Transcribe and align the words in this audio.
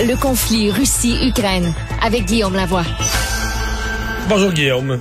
Le 0.00 0.16
conflit 0.20 0.70
Russie-Ukraine 0.70 1.72
avec 2.02 2.24
Guillaume 2.24 2.54
Lavoie. 2.54 2.84
Bonjour 4.28 4.50
Guillaume. 4.50 4.98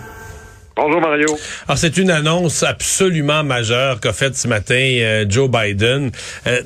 Bonjour 0.75 0.99
Mario. 0.99 1.27
Alors 1.67 1.77
c'est 1.77 1.97
une 1.97 2.11
annonce 2.11 2.63
absolument 2.63 3.43
majeure 3.43 3.99
qu'a 4.01 4.11
faite 4.11 4.35
ce 4.35 4.47
matin 4.47 4.75
euh, 4.75 5.25
Joe 5.27 5.49
Biden. 5.49 6.11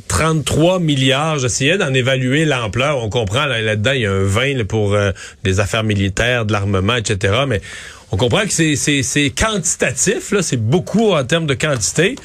33 0.07 0.75
euh, 0.75 0.79
milliards, 0.79 1.37
j'essayais 1.39 1.77
d'en 1.77 1.93
évaluer 1.93 2.45
l'ampleur. 2.45 2.97
On 3.03 3.09
comprend 3.09 3.45
là-dedans, 3.45 3.91
il 3.91 4.01
y 4.01 4.05
a 4.07 4.11
un 4.11 4.23
20 4.23 4.65
pour 4.67 4.95
euh, 4.95 5.11
des 5.43 5.59
affaires 5.59 5.83
militaires, 5.83 6.45
de 6.45 6.51
l'armement, 6.51 6.95
etc. 6.95 7.43
Mais 7.47 7.61
on 8.11 8.17
comprend 8.17 8.41
que 8.45 8.51
c'est 8.51 9.33
quantitatif, 9.37 10.31
là, 10.31 10.41
c'est 10.41 10.57
beaucoup 10.57 11.13
en 11.13 11.23
termes 11.23 11.47
de 11.47 11.53
quantité. 11.53 12.15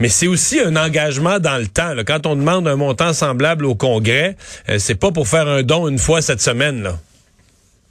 Mais 0.00 0.08
c'est 0.08 0.26
aussi 0.26 0.60
un 0.60 0.76
engagement 0.76 1.38
dans 1.38 1.58
le 1.58 1.66
temps. 1.66 1.94
Quand 2.06 2.26
on 2.26 2.36
demande 2.36 2.68
un 2.68 2.76
montant 2.76 3.12
semblable 3.12 3.64
au 3.64 3.74
Congrès, 3.74 4.36
c'est 4.78 5.00
pas 5.00 5.10
pour 5.10 5.26
faire 5.26 5.48
un 5.48 5.62
don 5.62 5.88
une 5.88 5.98
fois 5.98 6.20
cette 6.20 6.40
semaine. 6.40 6.82
Là. 6.82 6.92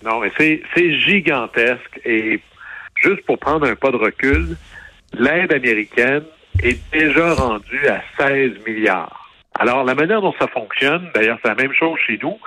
Non, 0.03 0.19
mais 0.19 0.31
c'est 0.37 0.99
gigantesque. 0.99 1.99
Et 2.05 2.39
juste 2.95 3.25
pour 3.25 3.39
prendre 3.39 3.65
un 3.65 3.75
pas 3.75 3.91
de 3.91 3.97
recul, 3.97 4.55
l'aide 5.13 5.51
américaine 5.51 6.23
est 6.61 6.79
déjà 6.93 7.33
rendue 7.33 7.87
à 7.87 8.01
16 8.17 8.51
milliards. 8.67 9.31
Alors, 9.57 9.83
la 9.83 9.95
manière 9.95 10.21
dont 10.21 10.33
ça 10.39 10.47
fonctionne, 10.47 11.09
d'ailleurs, 11.15 11.39
c'est 11.41 11.49
la 11.49 11.55
même 11.55 11.73
chose 11.73 11.97
chez 12.05 12.19
nous. 12.21 12.37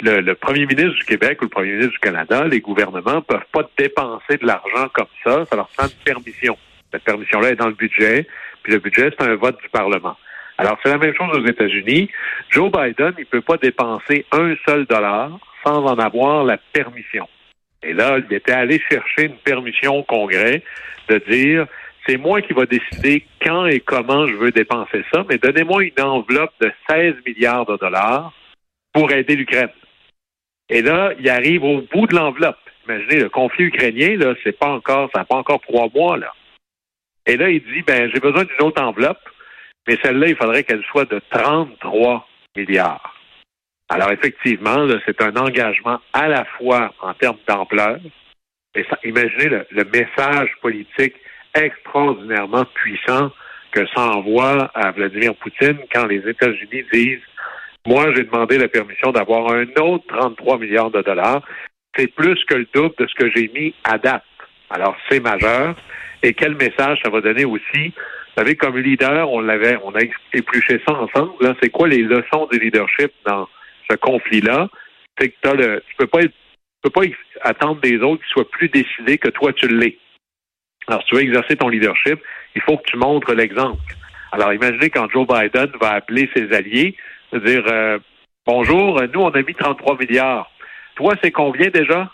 Le, 0.00 0.34
premier 0.34 0.66
ministre 0.66 0.94
du 0.94 1.04
Québec 1.04 1.38
ou 1.40 1.44
le 1.44 1.50
premier 1.50 1.72
ministre 1.72 1.92
du 1.92 1.98
Canada, 2.00 2.44
les 2.44 2.60
gouvernements 2.60 3.22
peuvent 3.22 3.46
pas 3.50 3.62
dépenser 3.78 4.36
de 4.36 4.46
l'argent 4.46 4.88
comme 4.92 5.06
ça. 5.24 5.46
Ça 5.48 5.56
leur 5.56 5.68
prend 5.68 5.86
une 5.86 6.04
permission. 6.04 6.58
Cette 6.96 7.04
permission-là 7.04 7.50
est 7.50 7.56
dans 7.56 7.68
le 7.68 7.74
budget, 7.74 8.26
puis 8.62 8.72
le 8.72 8.78
budget, 8.78 9.10
c'est 9.10 9.26
un 9.26 9.34
vote 9.36 9.60
du 9.60 9.68
Parlement. 9.68 10.16
Alors, 10.56 10.78
c'est 10.82 10.88
la 10.88 10.96
même 10.96 11.14
chose 11.14 11.36
aux 11.36 11.46
États-Unis. 11.46 12.08
Joe 12.48 12.72
Biden, 12.72 13.12
il 13.18 13.26
peut 13.26 13.42
pas 13.42 13.58
dépenser 13.58 14.24
un 14.32 14.54
seul 14.66 14.86
dollar 14.86 15.38
sans 15.62 15.84
en 15.84 15.98
avoir 15.98 16.44
la 16.44 16.56
permission. 16.72 17.28
Et 17.82 17.92
là, 17.92 18.18
il 18.18 18.34
était 18.34 18.52
allé 18.52 18.80
chercher 18.90 19.24
une 19.24 19.36
permission 19.36 19.96
au 19.96 20.02
Congrès 20.04 20.62
de 21.10 21.18
dire 21.28 21.66
c'est 22.06 22.16
moi 22.16 22.40
qui 22.40 22.54
va 22.54 22.64
décider 22.64 23.26
quand 23.44 23.66
et 23.66 23.80
comment 23.80 24.26
je 24.26 24.34
veux 24.34 24.50
dépenser 24.50 25.04
ça, 25.12 25.24
mais 25.28 25.36
donnez-moi 25.36 25.84
une 25.84 26.02
enveloppe 26.02 26.54
de 26.62 26.72
16 26.88 27.16
milliards 27.26 27.66
de 27.66 27.76
dollars 27.76 28.32
pour 28.94 29.12
aider 29.12 29.36
l'Ukraine. 29.36 29.68
Et 30.70 30.80
là, 30.80 31.12
il 31.20 31.28
arrive 31.28 31.64
au 31.64 31.82
bout 31.92 32.06
de 32.06 32.16
l'enveloppe. 32.16 32.56
Imaginez, 32.88 33.20
le 33.20 33.28
conflit 33.28 33.64
ukrainien, 33.64 34.16
là, 34.16 34.34
c'est 34.42 34.58
pas 34.58 34.68
encore, 34.68 35.10
ça 35.12 35.20
n'a 35.20 35.24
pas 35.26 35.36
encore 35.36 35.60
trois 35.60 35.88
mois, 35.94 36.16
là. 36.16 36.32
Et 37.26 37.36
là, 37.36 37.50
il 37.50 37.60
dit, 37.60 37.82
ben, 37.82 38.10
j'ai 38.12 38.20
besoin 38.20 38.44
d'une 38.44 38.66
autre 38.66 38.82
enveloppe, 38.82 39.28
mais 39.86 39.98
celle-là, 40.02 40.28
il 40.28 40.36
faudrait 40.36 40.64
qu'elle 40.64 40.84
soit 40.84 41.10
de 41.10 41.20
33 41.30 42.28
milliards. 42.56 43.16
Alors 43.88 44.10
effectivement, 44.10 44.86
c'est 45.06 45.22
un 45.22 45.36
engagement 45.36 46.00
à 46.12 46.28
la 46.28 46.44
fois 46.44 46.92
en 47.00 47.14
termes 47.14 47.38
d'ampleur, 47.46 47.98
mais 48.74 48.84
imaginez 49.04 49.48
le, 49.70 49.84
message 49.84 50.50
politique 50.60 51.14
extraordinairement 51.54 52.64
puissant 52.74 53.30
que 53.70 53.86
ça 53.94 54.00
envoie 54.00 54.70
à 54.74 54.90
Vladimir 54.90 55.34
Poutine 55.36 55.78
quand 55.92 56.06
les 56.06 56.28
États-Unis 56.28 56.84
disent 56.92 57.22
moi, 57.86 58.12
j'ai 58.16 58.24
demandé 58.24 58.58
la 58.58 58.66
permission 58.66 59.12
d'avoir 59.12 59.52
un 59.52 59.66
autre 59.80 60.04
33 60.08 60.58
milliards 60.58 60.90
de 60.90 61.02
dollars. 61.02 61.42
C'est 61.96 62.08
plus 62.08 62.44
que 62.46 62.54
le 62.54 62.66
double 62.74 62.94
de 62.98 63.06
ce 63.06 63.14
que 63.14 63.30
j'ai 63.30 63.48
mis 63.54 63.74
à 63.84 63.96
date. 63.96 64.24
Alors, 64.70 64.96
c'est 65.08 65.20
majeur. 65.20 65.76
Et 66.26 66.34
quel 66.34 66.56
message 66.56 66.98
ça 67.04 67.10
va 67.10 67.20
donner 67.20 67.44
aussi? 67.44 67.92
Vous 67.94 68.42
savez, 68.42 68.56
comme 68.56 68.76
leader, 68.78 69.30
on 69.30 69.38
l'avait, 69.38 69.78
on 69.84 69.94
a 69.94 70.00
épluché 70.32 70.82
ça 70.84 70.92
ensemble. 70.94 71.34
Là, 71.40 71.54
c'est 71.62 71.70
quoi 71.70 71.86
les 71.86 72.02
leçons 72.02 72.48
du 72.50 72.58
leadership 72.58 73.12
dans 73.24 73.48
ce 73.88 73.94
conflit-là, 73.94 74.68
c'est 75.16 75.28
que 75.28 75.78
tu 75.78 75.96
peux 75.96 76.08
pas 76.08 76.22
tu 76.22 76.30
peux 76.82 76.90
pas 76.90 77.06
attendre 77.42 77.80
des 77.80 77.98
autres 77.98 78.24
qu'ils 78.24 78.32
soient 78.32 78.50
plus 78.50 78.68
décidés 78.68 79.18
que 79.18 79.28
toi 79.28 79.52
tu 79.52 79.68
l'es. 79.68 79.98
Alors, 80.88 81.00
si 81.02 81.10
tu 81.10 81.14
veux 81.14 81.22
exercer 81.22 81.54
ton 81.54 81.68
leadership, 81.68 82.20
il 82.56 82.62
faut 82.62 82.76
que 82.76 82.90
tu 82.90 82.96
montres 82.96 83.32
l'exemple. 83.32 83.94
Alors, 84.32 84.52
imaginez 84.52 84.90
quand 84.90 85.08
Joe 85.08 85.28
Biden 85.28 85.70
va 85.80 85.92
appeler 85.92 86.28
ses 86.34 86.52
alliés, 86.52 86.96
dire 87.34 87.64
euh, 87.70 88.00
Bonjour, 88.44 89.00
nous, 89.14 89.20
on 89.20 89.30
a 89.30 89.42
mis 89.42 89.54
33 89.54 89.96
milliards. 89.98 90.50
Toi, 90.96 91.14
c'est 91.22 91.30
combien 91.30 91.68
déjà? 91.68 92.10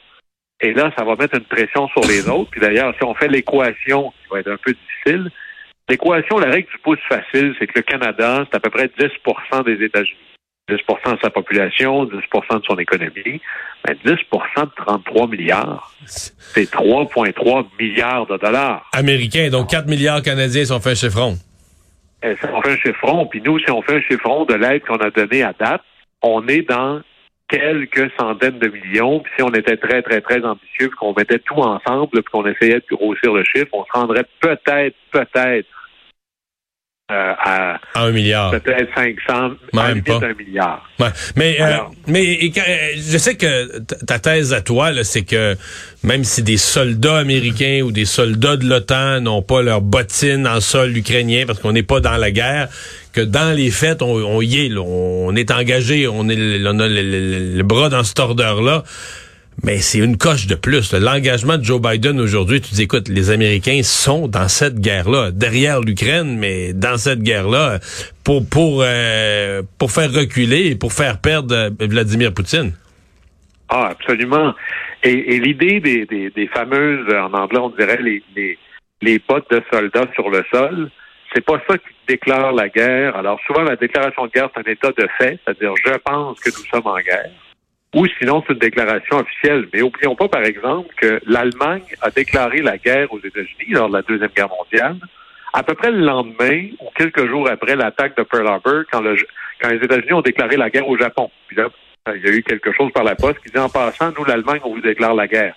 Et 0.62 0.73
là, 0.73 0.93
ça 0.97 1.05
va 1.05 1.17
mettre 1.17 1.34
une 1.34 1.45
pression 1.45 1.89
sur 1.89 2.03
les 2.03 2.28
autres. 2.28 2.50
Puis 2.50 2.61
d'ailleurs, 2.61 2.95
si 2.97 3.05
on 3.05 3.15
fait 3.15 3.28
l'équation, 3.28 4.12
qui 4.23 4.28
va 4.31 4.41
être 4.41 4.50
un 4.50 4.56
peu 4.56 4.73
difficile, 4.73 5.31
l'équation, 5.89 6.39
la 6.39 6.50
règle 6.50 6.69
du 6.71 6.78
pouce 6.78 7.00
facile, 7.09 7.55
c'est 7.59 7.67
que 7.67 7.73
le 7.77 7.83
Canada, 7.83 8.45
c'est 8.49 8.56
à 8.56 8.61
peu 8.61 8.71
près 8.71 8.87
10% 8.87 9.65
des 9.65 9.84
États-Unis. 9.84 10.17
10% 10.71 11.17
de 11.17 11.21
sa 11.21 11.31
population, 11.31 12.05
10% 12.05 12.61
de 12.61 12.65
son 12.65 12.78
économie, 12.78 13.41
ben 13.84 13.97
10% 14.05 14.17
de 14.65 14.71
33 14.77 15.27
milliards, 15.27 15.93
c'est 16.06 16.71
3,3 16.71 17.67
milliards 17.81 18.27
de 18.27 18.37
dollars. 18.37 18.89
Américains, 18.93 19.49
donc 19.50 19.71
4 19.71 19.89
milliards 19.89 20.23
canadiens 20.23 20.65
si 20.65 20.73
on 20.73 20.79
fait 20.79 20.93
un 20.93 20.94
chiffron. 20.94 21.34
Eh, 22.23 22.37
si 22.37 22.47
on 22.47 22.62
fait 22.62 22.71
un 22.71 22.77
chiffron, 22.77 23.27
puis 23.27 23.43
nous, 23.44 23.59
si 23.59 23.71
on 23.73 23.83
fait 23.83 23.97
un 23.97 24.00
chiffron 24.03 24.44
de 24.44 24.55
l'aide 24.55 24.83
qu'on 24.84 24.99
a 24.99 25.11
donné 25.11 25.43
à 25.43 25.53
date, 25.53 25.83
on 26.23 26.47
est 26.47 26.62
dans 26.62 27.00
quelques 27.52 28.10
centaines 28.18 28.58
de 28.58 28.68
millions. 28.68 29.20
Puis 29.20 29.32
si 29.36 29.42
on 29.42 29.50
était 29.50 29.76
très, 29.76 30.02
très, 30.02 30.20
très 30.20 30.42
ambitieux, 30.42 30.90
qu'on 30.98 31.12
mettait 31.12 31.38
tout 31.38 31.60
ensemble, 31.60 32.08
puis 32.10 32.22
qu'on 32.32 32.46
essayait 32.46 32.80
de 32.80 32.96
grossir 32.96 33.34
le 33.34 33.44
chiffre, 33.44 33.68
on 33.72 33.84
se 33.84 33.92
rendrait 33.92 34.24
peut-être, 34.40 34.96
peut-être 35.10 35.68
euh, 37.12 37.34
à, 37.39 37.78
un 37.95 38.11
milliard. 38.11 38.50
Peut-être 38.50 38.89
500, 38.95 39.50
Même 39.75 40.03
pas. 40.03 40.15
un 40.17 40.34
milliard. 40.34 40.89
Mais, 41.37 41.61
euh, 41.61 41.77
mais 42.06 42.50
je 42.97 43.19
sais 43.19 43.37
que 43.37 43.81
ta 44.06 44.19
thèse 44.19 44.55
à 44.55 44.62
toi, 44.62 44.93
c'est 45.03 45.25
que 45.25 45.56
même 46.05 46.25
si 46.25 46.43
des 46.43 46.56
soldats 46.56 47.19
américains 47.19 47.83
ou 47.83 47.93
des 47.93 48.06
soldats 48.06 48.56
de 48.56 48.67
l'OTAN 48.67 49.21
n'ont 49.21 49.43
pas 49.43 49.62
leurs 49.62 49.83
bottines 49.83 50.47
en 50.47 50.61
sol 50.61 50.97
ukrainien 50.97 51.45
parce 51.47 51.59
qu'on 51.59 51.73
n'est 51.73 51.83
pas 51.83 52.00
dans 52.00 52.17
la 52.17 52.31
guerre, 52.31 52.69
que 53.12 53.21
dans 53.21 53.55
les 53.55 53.71
faits, 53.71 54.00
on, 54.00 54.41
y 54.41 54.67
est, 54.67 54.77
on 54.77 55.34
est 55.37 55.50
engagé, 55.50 56.09
on, 56.09 56.29
est, 56.29 56.67
on 56.67 56.79
a 56.79 56.89
le, 56.89 57.62
bras 57.62 57.89
dans 57.89 58.05
cet 58.05 58.19
ordre-là. 58.21 58.84
Mais 59.64 59.78
c'est 59.78 59.98
une 59.98 60.16
coche 60.16 60.46
de 60.46 60.54
plus. 60.54 60.92
L'engagement 60.92 61.56
de 61.56 61.62
Joe 61.62 61.80
Biden 61.80 62.18
aujourd'hui, 62.20 62.60
tu 62.60 62.74
dis, 62.74 62.82
écoute, 62.82 63.08
les 63.08 63.30
Américains 63.30 63.82
sont 63.82 64.26
dans 64.26 64.48
cette 64.48 64.80
guerre-là, 64.80 65.30
derrière 65.30 65.80
l'Ukraine, 65.80 66.38
mais 66.38 66.72
dans 66.72 66.96
cette 66.96 67.22
guerre-là, 67.22 67.78
pour 68.24 68.48
pour 68.48 68.82
euh, 68.84 69.62
pour 69.78 69.92
faire 69.92 70.12
reculer 70.12 70.70
et 70.70 70.74
pour 70.74 70.92
faire 70.92 71.20
perdre 71.20 71.54
euh, 71.54 71.70
Vladimir 71.80 72.32
Poutine. 72.34 72.72
Ah, 73.68 73.88
absolument. 73.92 74.54
Et, 75.04 75.38
l'idée 75.38 75.80
des, 75.80 76.06
des, 76.06 76.46
fameuses, 76.48 77.12
en 77.12 77.32
anglais, 77.32 77.58
on 77.58 77.70
dirait 77.70 78.00
les, 78.00 78.22
les, 79.00 79.19
de 79.19 79.62
soldats 79.72 80.06
sur 80.14 80.30
le 80.30 80.44
sol, 80.52 80.90
c'est 81.34 81.44
pas 81.44 81.60
ça 81.69 81.76
qui 81.78 81.94
déclare 82.06 82.52
la 82.52 82.69
guerre. 82.69 83.16
Alors 83.16 83.40
souvent, 83.46 83.62
la 83.62 83.76
déclaration 83.76 84.26
de 84.26 84.30
guerre, 84.30 84.48
c'est 84.54 84.69
un 84.69 84.70
état 84.70 84.90
de 84.90 85.08
fait, 85.19 85.40
c'est-à-dire 85.44 85.72
je 85.84 85.94
pense 86.04 86.38
que 86.38 86.50
nous 86.50 86.64
sommes 86.70 86.86
en 86.86 87.00
guerre 87.00 87.30
ou 87.94 88.06
sinon 88.19 88.42
c'est 88.47 88.54
une 88.54 88.58
déclaration 88.58 89.19
officielle. 89.19 89.69
Mais 89.72 89.82
oublions 89.82 90.14
pas, 90.14 90.28
par 90.28 90.42
exemple, 90.42 90.94
que 90.97 91.20
l'Allemagne 91.26 91.82
a 92.00 92.10
déclaré 92.10 92.62
la 92.62 92.78
guerre 92.78 93.12
aux 93.12 93.20
États-Unis 93.20 93.70
lors 93.70 93.88
de 93.88 93.94
la 93.94 94.03
Deuxième 94.03 94.30
Guerre 94.34 94.48
mondiale, 94.48 94.97
à 95.53 95.62
peu 95.62 95.75
près 95.75 95.91
le 95.91 96.00
lendemain 96.00 96.69
ou 96.81 96.88
quelques 96.97 97.28
jours 97.28 97.48
après 97.50 97.76
l'attaque 97.76 98.16
de 98.16 98.22
Pearl 98.22 98.47
Harbor, 98.47 98.84
quand, 98.91 99.02
le, 99.02 99.16
quand 99.60 99.69
les 99.69 99.76
États-Unis 99.76 100.14
ont 100.14 100.22
déclaré 100.22 100.56
la 100.56 100.70
guerre 100.70 100.88
au 100.88 100.97
Japon. 100.97 101.31
Puis 101.47 101.56
là, 101.56 101.69
il 102.14 102.22
y 102.22 102.28
a 102.28 102.32
eu 102.32 102.42
quelque 102.42 102.72
chose 102.72 102.91
par 102.92 103.04
la 103.04 103.14
poste 103.14 103.38
qui 103.41 103.52
dit 103.52 103.58
en 103.58 103.69
passant, 103.69 104.12
nous, 104.16 104.25
l'Allemagne, 104.25 104.60
on 104.64 104.75
vous 104.75 104.81
déclare 104.81 105.14
la 105.14 105.28
guerre. 105.28 105.54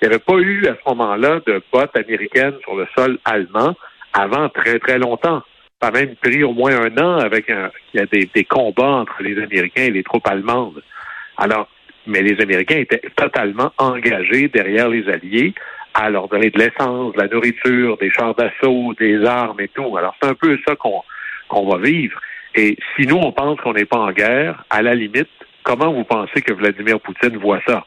Il 0.00 0.08
n'y 0.08 0.14
avait 0.14 0.22
pas 0.22 0.38
eu 0.38 0.66
à 0.66 0.74
ce 0.74 0.88
moment-là 0.90 1.40
de 1.46 1.62
bottes 1.72 1.96
américaines 1.96 2.54
sur 2.62 2.76
le 2.76 2.86
sol 2.96 3.18
allemand 3.24 3.74
avant 4.12 4.48
très, 4.48 4.78
très 4.78 4.98
longtemps. 4.98 5.42
Ça 5.80 5.88
a 5.88 5.90
même 5.90 6.14
pris 6.16 6.44
au 6.44 6.52
moins 6.52 6.80
un 6.80 6.96
an 6.98 7.18
avec 7.18 7.50
un, 7.50 7.70
il 7.92 8.00
y 8.00 8.02
a 8.02 8.06
des 8.06 8.44
combats 8.44 8.84
entre 8.84 9.22
les 9.22 9.36
Américains 9.42 9.82
et 9.82 9.90
les 9.90 10.04
troupes 10.04 10.26
allemandes. 10.28 10.82
Alors, 11.42 11.68
mais 12.06 12.22
les 12.22 12.40
Américains 12.40 12.78
étaient 12.78 13.02
totalement 13.16 13.72
engagés 13.76 14.46
derrière 14.46 14.88
les 14.88 15.08
Alliés 15.08 15.54
à 15.92 16.08
leur 16.08 16.28
donner 16.28 16.50
de 16.50 16.58
l'essence, 16.58 17.12
de 17.14 17.20
la 17.20 17.26
nourriture, 17.26 17.96
des 17.98 18.12
chars 18.12 18.36
d'assaut, 18.36 18.94
des 18.94 19.24
armes 19.24 19.58
et 19.58 19.66
tout. 19.66 19.96
Alors, 19.96 20.14
c'est 20.22 20.28
un 20.28 20.34
peu 20.34 20.56
ça 20.64 20.76
qu'on 20.76 21.02
qu'on 21.48 21.68
va 21.68 21.78
vivre. 21.78 22.18
Et 22.54 22.78
si 22.94 23.08
nous, 23.08 23.16
on 23.16 23.32
pense 23.32 23.60
qu'on 23.60 23.72
n'est 23.72 23.86
pas 23.86 23.98
en 23.98 24.12
guerre, 24.12 24.64
à 24.70 24.82
la 24.82 24.94
limite, 24.94 25.28
comment 25.64 25.92
vous 25.92 26.04
pensez 26.04 26.42
que 26.42 26.52
Vladimir 26.52 27.00
Poutine 27.00 27.36
voit 27.38 27.60
ça? 27.66 27.84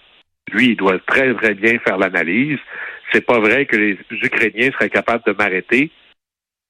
Lui, 0.52 0.72
il 0.72 0.76
doit 0.76 1.00
très, 1.00 1.34
très 1.36 1.54
bien 1.54 1.80
faire 1.80 1.98
l'analyse. 1.98 2.60
C'est 3.14 3.26
pas 3.26 3.40
vrai 3.40 3.66
que 3.66 3.78
les 3.78 3.98
Ukrainiens 4.12 4.72
seraient 4.74 4.90
capables 4.90 5.24
de 5.26 5.32
m'arrêter 5.32 5.92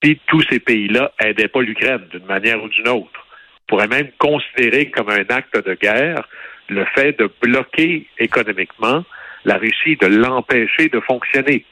si 0.03 0.19
tous 0.27 0.43
ces 0.51 0.59
pays-là 0.59 1.11
aidaient 1.19 1.47
pas 1.47 1.63
l'Ukraine 1.63 2.05
d'une 2.11 2.25
manière 2.25 2.63
ou 2.63 2.69
d'une 2.69 2.87
autre. 2.89 3.25
On 3.63 3.65
pourrait 3.69 3.87
même 3.87 4.11
considérer 4.19 4.91
comme 4.91 5.09
un 5.09 5.25
acte 5.29 5.57
de 5.65 5.73
guerre 5.73 6.27
le 6.69 6.85
fait 6.95 7.17
de 7.19 7.29
bloquer 7.41 8.07
économiquement 8.19 9.03
la 9.45 9.57
Russie, 9.57 9.95
de 9.95 10.07
l'empêcher 10.07 10.89
de 10.89 10.99
fonctionner. 10.99 11.65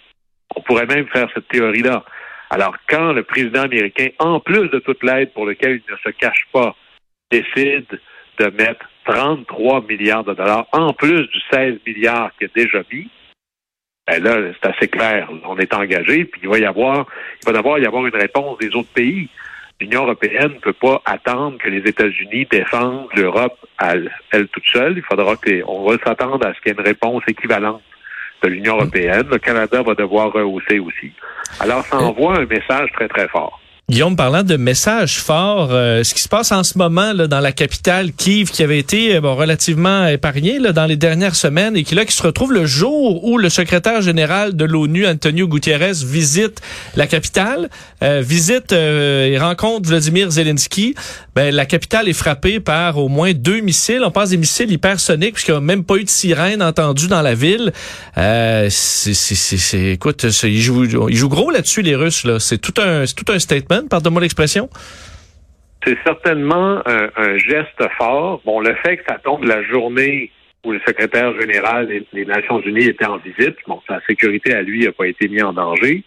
On 0.55 0.61
pourrait 0.61 0.85
même 0.85 1.07
faire 1.07 1.27
cette 1.33 1.47
théorie-là. 1.47 2.03
Alors, 2.49 2.75
quand 2.87 3.13
le 3.13 3.23
président 3.23 3.63
américain, 3.63 4.09
en 4.19 4.39
plus 4.39 4.69
de 4.69 4.79
toute 4.79 5.03
l'aide 5.03 5.33
pour 5.33 5.47
laquelle 5.47 5.81
il 5.87 5.91
ne 5.91 5.97
se 5.97 6.09
cache 6.09 6.47
pas, 6.51 6.75
décide 7.31 7.99
de 8.37 8.45
mettre 8.45 8.85
33 9.05 9.85
milliards 9.87 10.23
de 10.23 10.33
dollars, 10.33 10.67
en 10.71 10.93
plus 10.93 11.27
du 11.27 11.39
16 11.51 11.79
milliards 11.85 12.31
qu'il 12.37 12.47
a 12.47 12.51
déjà 12.55 12.83
mis, 12.91 13.09
ben 14.05 14.21
là, 14.21 14.53
c'est 14.61 14.69
assez 14.69 14.87
clair. 14.87 15.29
On 15.45 15.57
est 15.57 15.73
engagé, 15.73 16.25
puis 16.25 16.41
il 16.43 16.49
va 16.49 16.59
y 16.59 16.65
avoir, 16.65 17.07
il 17.41 17.45
va 17.45 17.53
d'abord 17.53 17.79
y 17.79 17.85
avoir 17.85 18.05
une 18.05 18.15
réponse 18.15 18.57
des 18.59 18.75
autres 18.75 18.93
pays. 18.93 19.29
L'Union 19.81 20.03
européenne 20.03 20.53
ne 20.53 20.59
peut 20.59 20.73
pas 20.73 21.01
attendre 21.05 21.57
que 21.57 21.69
les 21.69 21.79
États-Unis 21.89 22.47
défendent 22.49 23.07
l'Europe 23.15 23.57
à 23.77 23.95
elle 24.31 24.47
toute 24.47 24.65
seule. 24.71 24.97
Il 24.97 25.03
faudra 25.03 25.35
qu'on 25.35 25.83
va 25.83 25.97
s'attendre 26.05 26.45
à 26.45 26.53
ce 26.53 26.61
qu'il 26.61 26.71
y 26.71 26.75
ait 26.75 26.79
une 26.79 26.85
réponse 26.85 27.23
équivalente 27.27 27.81
de 28.43 28.49
l'Union 28.49 28.75
européenne. 28.75 29.27
Le 29.29 29.39
Canada 29.39 29.81
va 29.81 29.95
devoir 29.95 30.31
rehausser 30.31 30.79
aussi. 30.79 31.11
Alors, 31.59 31.83
ça 31.85 31.97
envoie 31.97 32.39
un 32.39 32.45
message 32.45 32.91
très, 32.93 33.07
très 33.07 33.27
fort. 33.27 33.59
Guillaume, 33.89 34.15
parlant 34.15 34.43
de 34.43 34.55
messages 34.55 35.19
forts, 35.19 35.67
euh, 35.71 36.03
ce 36.03 36.13
qui 36.13 36.21
se 36.21 36.29
passe 36.29 36.53
en 36.53 36.63
ce 36.63 36.77
moment 36.77 37.11
là, 37.11 37.27
dans 37.27 37.41
la 37.41 37.51
capitale 37.51 38.13
Kiev, 38.13 38.49
qui 38.49 38.63
avait 38.63 38.79
été 38.79 39.17
euh, 39.17 39.19
bon, 39.19 39.35
relativement 39.35 40.07
épargné 40.07 40.57
là, 40.57 40.71
dans 40.71 40.85
les 40.85 40.95
dernières 40.95 41.35
semaines 41.35 41.75
et 41.75 41.83
qui 41.83 41.93
là 41.93 42.05
qui 42.05 42.15
se 42.15 42.23
retrouve 42.23 42.53
le 42.53 42.65
jour 42.65 43.25
où 43.25 43.37
le 43.37 43.49
secrétaire 43.49 44.01
général 44.01 44.55
de 44.55 44.63
l'ONU, 44.63 45.05
Antonio 45.05 45.49
Gutiérrez, 45.49 45.91
visite 46.05 46.61
la 46.95 47.07
capitale, 47.07 47.69
euh, 48.03 48.23
visite 48.25 48.71
et 48.71 49.37
rencontre 49.37 49.89
Vladimir 49.89 50.31
Zelensky. 50.31 50.95
Ben, 51.35 51.53
la 51.53 51.65
capitale 51.65 52.07
est 52.07 52.13
frappée 52.13 52.61
par 52.61 52.97
au 52.97 53.09
moins 53.09 53.33
deux 53.33 53.59
missiles. 53.59 54.01
On 54.05 54.11
passe 54.11 54.29
des 54.29 54.37
missiles 54.37 54.71
hypersoniques 54.71 55.33
puisqu'il 55.33 55.51
n'y 55.51 55.57
a 55.57 55.61
même 55.61 55.83
pas 55.83 55.97
eu 55.97 56.05
de 56.05 56.09
sirène 56.09 56.63
entendue 56.63 57.07
dans 57.07 57.21
la 57.21 57.35
ville. 57.35 57.73
c'est, 58.15 59.91
écoute, 59.91 60.25
ils 60.43 60.61
jouent 60.61 61.29
gros 61.29 61.51
là-dessus 61.51 61.81
les 61.81 61.95
Russes. 61.95 62.23
Là, 62.23 62.39
c'est 62.39 62.59
tout 62.59 62.79
un, 62.81 63.05
c'est 63.05 63.15
tout 63.15 63.29
un 63.29 63.39
statement 63.39 63.82
pardonne-moi 63.89 64.21
l'expression? 64.21 64.69
C'est 65.85 65.97
certainement 66.05 66.81
un, 66.85 67.37
geste 67.37 67.83
fort. 67.97 68.41
Bon, 68.45 68.61
le 68.61 68.73
fait 68.75 68.97
que 68.97 69.03
ça 69.07 69.19
tombe 69.19 69.43
la 69.43 69.63
journée 69.63 70.31
où 70.65 70.71
le 70.71 70.79
secrétaire 70.87 71.37
général 71.39 71.87
des, 72.13 72.25
Nations 72.25 72.61
Unies 72.61 72.85
était 72.85 73.05
en 73.05 73.17
visite, 73.17 73.57
bon, 73.67 73.81
sa 73.87 73.99
sécurité 74.07 74.53
à 74.53 74.61
lui 74.61 74.85
n'a 74.85 74.93
pas 74.93 75.07
été 75.07 75.27
mise 75.27 75.43
en 75.43 75.51
danger, 75.51 76.03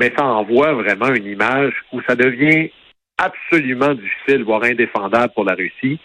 mais 0.00 0.12
ça 0.16 0.24
envoie 0.24 0.72
vraiment 0.72 1.14
une 1.14 1.26
image 1.26 1.72
où 1.92 2.00
ça 2.08 2.16
devient 2.16 2.70
absolument 3.18 3.94
difficile, 3.94 4.42
voire 4.42 4.64
indéfendable 4.64 5.32
pour 5.34 5.44
la 5.44 5.54
Russie, 5.54 6.00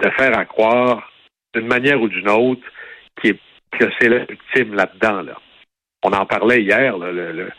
de 0.00 0.10
faire 0.10 0.38
à 0.38 0.44
croire 0.44 1.10
d'une 1.54 1.66
manière 1.66 2.00
ou 2.00 2.08
d'une 2.08 2.28
autre 2.28 2.62
que 3.22 3.86
c'est 3.98 4.08
la 4.08 4.24
victime 4.24 4.74
là-dedans. 4.74 5.22
Là. 5.22 5.36
On 6.02 6.12
en 6.12 6.24
parlait 6.24 6.62
hier, 6.62 6.96
le, 6.96 7.50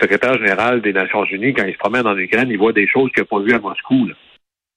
secrétaire 0.00 0.34
général 0.34 0.82
des 0.82 0.92
Nations 0.92 1.24
Unies, 1.24 1.54
quand 1.54 1.64
il 1.64 1.72
se 1.72 1.78
promène 1.78 2.06
en 2.06 2.16
Ukraine, 2.16 2.50
il 2.50 2.58
voit 2.58 2.72
des 2.72 2.86
choses 2.86 3.10
qu'il 3.12 3.22
n'a 3.22 3.26
pas 3.26 3.40
vues 3.40 3.54
à 3.54 3.58
Moscou. 3.58 4.08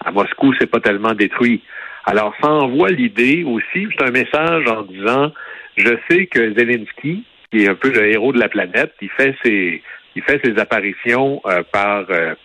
À 0.06 0.12
Moscou, 0.12 0.54
c'est 0.60 0.69
pas 0.69 0.80
tellement 0.80 1.13
détruit. 1.13 1.62
Alors, 2.06 2.33
ça 2.42 2.50
envoie 2.50 2.89
l'idée 2.89 3.44
aussi, 3.44 3.88
c'est 3.92 4.07
un 4.07 4.12
message 4.12 4.66
en 4.68 4.83
disant, 4.83 5.31
je 5.75 5.94
sais 6.10 6.27
que 6.27 6.54
Zelensky, 6.54 7.25
qui 7.51 7.63
est 7.63 7.69
un 7.69 7.75
peu 7.75 7.92
le 7.92 8.07
héros 8.07 8.31
de 8.31 8.39
la 8.39 8.48
planète, 8.48 8.94
il 9.01 9.10
fait 9.10 9.36
ses, 9.44 9.83
il 10.15 10.24
fait 10.24 10.39
ses 10.44 10.57
apparitions 10.57 11.42
euh, 11.45 11.62
par 11.72 12.06
euh, 12.10 12.36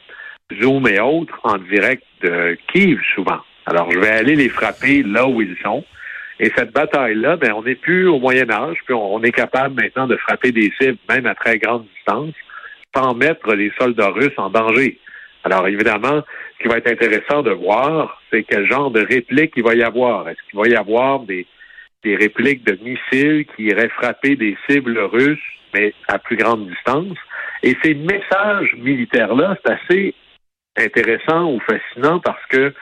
Zoom 0.60 0.88
et 0.88 0.98
autres 1.00 1.38
en 1.44 1.58
direct 1.58 2.04
de 2.22 2.58
Kiev 2.72 3.00
souvent. 3.14 3.40
Alors, 3.66 3.90
je 3.90 3.98
vais 3.98 4.10
aller 4.10 4.36
les 4.36 4.48
frapper 4.48 5.02
là 5.02 5.26
où 5.26 5.40
ils 5.40 5.56
sont. 5.62 5.84
Et 6.40 6.50
cette 6.56 6.72
bataille-là, 6.72 7.36
ben, 7.36 7.52
on 7.52 7.62
n'est 7.62 7.76
plus 7.76 8.08
au 8.08 8.18
Moyen 8.18 8.50
Âge, 8.50 8.78
puis 8.84 8.94
on, 8.94 9.22
est 9.22 9.32
capable 9.32 9.80
maintenant 9.80 10.06
de 10.06 10.16
frapper 10.16 10.50
des 10.52 10.72
cibles, 10.80 10.98
même 11.08 11.26
à 11.26 11.34
très 11.34 11.58
grande 11.58 11.86
distance 11.94 12.34
sans 12.96 13.14
mettre 13.14 13.54
les 13.54 13.72
soldats 13.78 14.10
russes 14.10 14.38
en 14.38 14.50
danger. 14.50 14.98
Alors 15.42 15.66
évidemment, 15.66 16.22
ce 16.56 16.62
qui 16.62 16.68
va 16.68 16.78
être 16.78 16.90
intéressant 16.90 17.42
de 17.42 17.50
voir, 17.50 18.22
c'est 18.30 18.44
quel 18.44 18.66
genre 18.66 18.90
de 18.90 19.04
réplique 19.04 19.52
il 19.56 19.64
va 19.64 19.74
y 19.74 19.82
avoir. 19.82 20.28
Est-ce 20.28 20.38
qu'il 20.48 20.58
va 20.58 20.68
y 20.68 20.76
avoir 20.76 21.20
des, 21.20 21.46
des 22.02 22.16
répliques 22.16 22.64
de 22.64 22.78
missiles 22.82 23.46
qui 23.54 23.64
iraient 23.64 23.88
frapper 23.88 24.36
des 24.36 24.56
cibles 24.68 24.98
russes, 24.98 25.38
mais 25.74 25.92
à 26.08 26.18
plus 26.18 26.36
grande 26.36 26.68
distance? 26.68 27.18
Et 27.62 27.76
ces 27.82 27.94
messages 27.94 28.74
militaires-là, 28.76 29.56
c'est 29.64 29.72
assez 29.72 30.14
intéressant 30.76 31.52
ou 31.52 31.60
fascinant 31.60 32.20
parce 32.20 32.44
que 32.48 32.72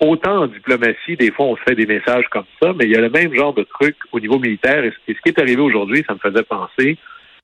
autant 0.00 0.42
en 0.42 0.46
diplomatie, 0.46 1.16
des 1.16 1.30
fois, 1.30 1.46
on 1.46 1.56
se 1.56 1.62
fait 1.62 1.74
des 1.74 1.86
messages 1.86 2.26
comme 2.30 2.44
ça, 2.62 2.72
mais 2.74 2.84
il 2.84 2.92
y 2.92 2.96
a 2.96 3.00
le 3.00 3.10
même 3.10 3.34
genre 3.34 3.54
de 3.54 3.62
truc 3.62 3.96
au 4.12 4.20
niveau 4.20 4.38
militaire. 4.38 4.84
Et 4.84 4.92
ce 5.06 5.12
qui 5.12 5.28
est 5.28 5.40
arrivé 5.40 5.60
aujourd'hui, 5.60 6.04
ça 6.06 6.14
me 6.14 6.18
faisait 6.18 6.42
penser 6.42 6.98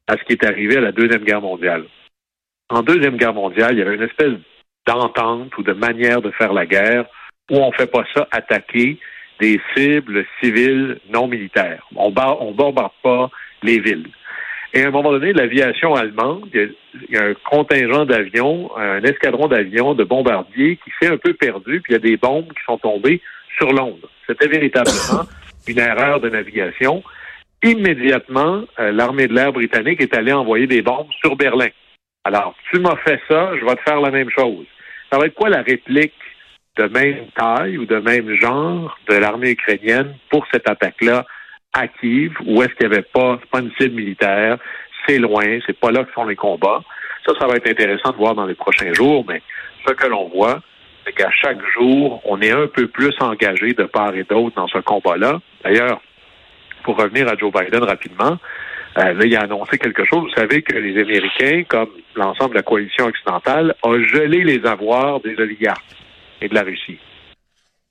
à 0.06 0.16
ce 0.16 0.24
qui 0.24 0.32
est 0.32 0.44
arrivé 0.44 0.76
à 0.76 0.80
la 0.80 0.92
Deuxième 0.92 1.24
Guerre 1.24 1.40
mondiale 1.40 1.84
en 2.72 2.82
Deuxième 2.82 3.16
Guerre 3.16 3.34
mondiale, 3.34 3.72
il 3.72 3.78
y 3.78 3.82
avait 3.82 3.96
une 3.96 4.02
espèce 4.02 4.32
d'entente 4.86 5.56
ou 5.58 5.62
de 5.62 5.72
manière 5.72 6.22
de 6.22 6.30
faire 6.30 6.52
la 6.52 6.66
guerre 6.66 7.04
où 7.50 7.56
on 7.56 7.68
ne 7.68 7.74
fait 7.74 7.86
pas 7.86 8.04
ça 8.14 8.26
attaquer 8.30 8.98
des 9.40 9.60
cibles 9.74 10.24
civiles 10.40 10.98
non 11.10 11.28
militaires. 11.28 11.86
On 11.94 12.08
ne 12.08 12.52
bombarde 12.52 12.92
pas 13.02 13.30
les 13.62 13.78
villes. 13.78 14.08
Et 14.74 14.82
à 14.82 14.88
un 14.88 14.90
moment 14.90 15.12
donné, 15.12 15.32
l'aviation 15.32 15.94
allemande, 15.94 16.48
il 16.54 16.74
y, 17.10 17.16
a, 17.16 17.24
un 17.24 17.34
contingent 17.34 18.06
d'avions, 18.06 18.74
un 18.76 19.02
escadron 19.02 19.48
d'avions 19.48 19.94
de 19.94 20.04
bombardiers 20.04 20.76
qui 20.76 20.90
s'est 20.98 21.12
un 21.12 21.18
peu 21.18 21.34
perdu, 21.34 21.80
puis 21.82 21.92
il 21.92 21.92
y 21.92 21.96
a 21.96 21.98
des 21.98 22.16
bombes 22.16 22.48
qui 22.48 22.64
sont 22.64 22.78
tombées 22.78 23.20
sur 23.58 23.70
Londres. 23.72 24.08
C'était 24.26 24.48
véritablement 24.48 25.28
une 25.68 25.78
erreur 25.78 26.20
de 26.20 26.30
navigation. 26.30 27.02
Immédiatement, 27.62 28.62
euh, 28.78 28.92
l'armée 28.92 29.28
de 29.28 29.34
l'air 29.34 29.52
britannique 29.52 30.00
est 30.00 30.16
allée 30.16 30.32
envoyer 30.32 30.66
des 30.66 30.80
bombes 30.80 31.12
sur 31.20 31.36
Berlin. 31.36 31.68
Alors, 32.24 32.54
tu 32.70 32.80
m'as 32.80 32.96
fait 32.96 33.20
ça, 33.28 33.52
je 33.60 33.64
vais 33.64 33.74
te 33.74 33.82
faire 33.82 34.00
la 34.00 34.10
même 34.10 34.30
chose. 34.30 34.64
Ça 35.10 35.18
va 35.18 35.26
être 35.26 35.34
quoi 35.34 35.50
la 35.50 35.62
réplique 35.62 36.14
de 36.76 36.84
même 36.84 37.26
taille 37.36 37.76
ou 37.76 37.84
de 37.84 37.98
même 37.98 38.34
genre 38.40 38.98
de 39.08 39.16
l'armée 39.16 39.50
ukrainienne 39.50 40.14
pour 40.30 40.46
cette 40.50 40.68
attaque-là 40.68 41.26
à 41.72 41.88
Kiev, 41.88 42.32
où 42.44 42.62
est-ce 42.62 42.74
qu'il 42.74 42.88
n'y 42.88 42.94
avait 42.94 43.02
pas, 43.02 43.38
pas 43.50 43.60
une 43.60 43.72
cible 43.80 43.94
militaire, 43.94 44.58
c'est 45.06 45.18
loin, 45.18 45.58
c'est 45.66 45.78
pas 45.78 45.90
là 45.90 46.04
que 46.04 46.12
sont 46.12 46.24
les 46.24 46.36
combats. 46.36 46.82
Ça, 47.26 47.32
ça 47.40 47.46
va 47.46 47.56
être 47.56 47.68
intéressant 47.68 48.10
de 48.10 48.16
voir 48.16 48.34
dans 48.34 48.46
les 48.46 48.54
prochains 48.54 48.92
jours, 48.92 49.24
mais 49.26 49.42
ce 49.86 49.92
que 49.92 50.06
l'on 50.06 50.28
voit, 50.28 50.60
c'est 51.04 51.12
qu'à 51.12 51.30
chaque 51.30 51.60
jour, 51.74 52.20
on 52.24 52.40
est 52.40 52.50
un 52.50 52.66
peu 52.66 52.86
plus 52.86 53.14
engagé 53.20 53.72
de 53.72 53.84
part 53.84 54.14
et 54.14 54.24
d'autre 54.24 54.54
dans 54.56 54.68
ce 54.68 54.78
combat-là. 54.78 55.40
D'ailleurs, 55.64 56.00
pour 56.84 56.96
revenir 56.96 57.28
à 57.28 57.36
Joe 57.36 57.52
Biden 57.52 57.82
rapidement, 57.84 58.38
euh, 58.98 59.14
là, 59.14 59.24
il 59.24 59.36
a 59.36 59.42
annoncé 59.42 59.78
quelque 59.78 60.04
chose. 60.04 60.22
Vous 60.22 60.34
savez 60.34 60.62
que 60.62 60.76
les 60.76 61.00
Américains, 61.00 61.62
comme 61.66 61.88
l'ensemble 62.14 62.50
de 62.50 62.56
la 62.56 62.62
coalition 62.62 63.06
occidentale, 63.06 63.74
ont 63.82 63.98
gelé 64.02 64.44
les 64.44 64.66
avoirs 64.66 65.20
des 65.20 65.34
oligarques 65.38 65.96
et 66.40 66.48
de 66.48 66.54
la 66.54 66.62
Russie. 66.62 66.98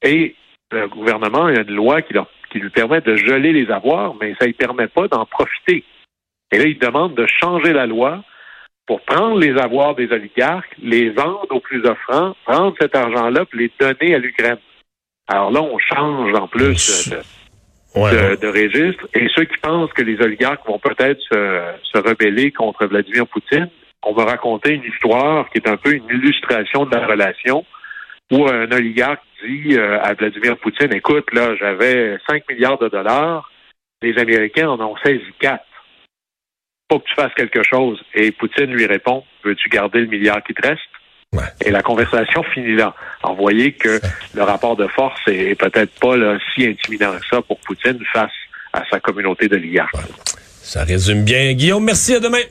Et 0.04 0.36
le 0.72 0.88
gouvernement 0.88 1.46
a 1.46 1.54
une 1.54 1.72
loi 1.74 2.02
qui, 2.02 2.14
qui 2.52 2.60
lui 2.60 2.70
permet 2.70 3.02
de 3.02 3.16
geler 3.16 3.54
les 3.54 3.72
avoirs, 3.72 4.14
mais 4.20 4.36
ça 4.40 4.48
ne 4.48 4.52
permet 4.52 4.88
pas 4.88 5.08
d'en 5.08 5.26
profiter. 5.26 5.84
Et 6.52 6.58
là, 6.58 6.66
il 6.66 6.78
demande 6.78 7.16
de 7.16 7.26
changer 7.26 7.74
la 7.74 7.86
loi 7.86 8.24
pour 8.86 9.02
prendre 9.02 9.40
les 9.40 9.58
avoirs 9.58 9.96
des 9.96 10.12
oligarques, 10.12 10.76
les 10.82 11.10
vendre 11.10 11.48
aux 11.50 11.60
plus 11.60 11.86
offrants, 11.86 12.36
prendre 12.46 12.76
cet 12.80 12.96
argent-là 12.96 13.46
pour 13.46 13.60
les 13.60 13.72
donner 13.80 14.16
à 14.16 14.18
l'Ukraine. 14.18 14.58
Alors 15.28 15.52
là, 15.52 15.62
on 15.62 15.78
change 15.78 16.34
en 16.34 16.48
plus 16.48 17.10
de, 17.96 18.36
de, 18.36 18.48
registre. 18.48 19.08
Et 19.14 19.28
ceux 19.34 19.46
qui 19.46 19.58
pensent 19.62 19.94
que 19.94 20.02
les 20.02 20.20
oligarques 20.22 20.66
vont 20.68 20.80
peut-être 20.80 21.22
se, 21.22 21.62
se, 21.84 21.98
rebeller 22.00 22.52
contre 22.52 22.86
Vladimir 22.86 23.28
Poutine, 23.28 23.70
on 24.04 24.14
va 24.14 24.26
raconter 24.26 24.74
une 24.74 24.84
histoire 24.84 25.50
qui 25.50 25.60
est 25.60 25.70
un 25.70 25.78
peu 25.78 25.94
une 25.94 26.08
illustration 26.10 26.86
de 26.86 26.96
la 26.96 27.06
relation 27.06 27.66
où 28.32 28.48
un 28.48 28.70
oligarque 28.72 29.22
dit 29.46 29.78
euh, 29.78 30.00
à 30.02 30.14
Vladimir 30.14 30.58
Poutine, 30.58 30.94
écoute, 30.94 31.26
là, 31.34 31.56
j'avais 31.56 32.18
5 32.30 32.44
milliards 32.50 32.78
de 32.78 32.90
dollars, 32.90 33.52
les 34.02 34.18
Américains 34.18 34.70
en 34.70 34.80
ont 34.80 34.96
saisi 35.04 35.22
4. 35.40 35.64
Faut 36.92 37.00
que 37.00 37.08
tu 37.08 37.16
fasses 37.16 37.34
quelque 37.36 37.64
chose. 37.64 38.02
Et 38.14 38.32
Poutine 38.32 38.74
lui 38.74 38.86
répond, 38.86 39.24
veux-tu 39.44 39.70
garder 39.70 40.00
le 40.00 40.08
milliard 40.08 40.44
qui 40.44 40.54
te 40.54 40.68
reste? 40.68 40.82
Et 41.64 41.72
la 41.72 41.82
conversation 41.82 42.44
finit 42.44 42.76
là. 42.76 42.94
Alors, 43.24 43.38
vous 43.38 43.42
voyez 43.42 43.72
que 43.72 44.02
le 44.34 44.44
rapport 44.44 44.76
de 44.76 44.88
force 44.88 45.22
est, 45.28 45.56
peut-être 45.56 45.98
pas 46.00 46.16
si 46.54 46.68
intimidant 46.68 47.18
que 47.18 47.26
ça 47.26 47.42
pour 47.42 47.58
Poutine 47.60 48.00
face 48.12 48.34
à 48.74 48.84
sa 48.90 49.00
communauté 49.00 49.48
d'oligarques. 49.48 49.96
Ça 50.36 50.84
résume 50.84 51.24
bien. 51.24 51.54
Guillaume, 51.54 51.86
merci. 51.86 52.16
À 52.16 52.20
demain. 52.20 52.42